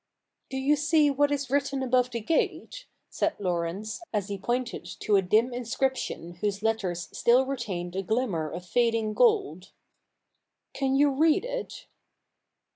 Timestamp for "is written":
1.31-1.83